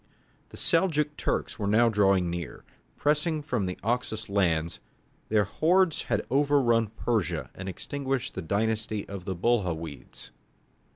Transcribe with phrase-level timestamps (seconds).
[0.49, 2.65] The Seljouk Turks were now drawing near.
[2.97, 4.79] Pressing on from the Oxus lands,
[5.29, 10.31] their hordes had overrun Persia and extinguished the dynasty of the Buhawides.